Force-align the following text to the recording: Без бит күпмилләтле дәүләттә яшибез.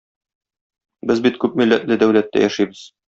Без 1.11 1.21
бит 1.27 1.37
күпмилләтле 1.43 1.99
дәүләттә 2.05 2.43
яшибез. 2.49 2.83